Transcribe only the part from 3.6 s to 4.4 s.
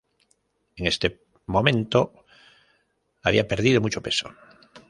mucho peso.